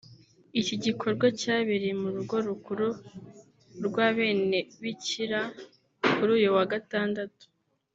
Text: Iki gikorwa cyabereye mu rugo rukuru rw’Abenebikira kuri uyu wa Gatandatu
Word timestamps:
Iki 0.59 0.75
gikorwa 0.85 1.25
cyabereye 1.39 1.93
mu 2.01 2.09
rugo 2.15 2.35
rukuru 2.47 2.87
rw’Abenebikira 3.85 5.41
kuri 6.13 6.29
uyu 6.37 6.49
wa 6.57 6.65
Gatandatu 6.73 7.43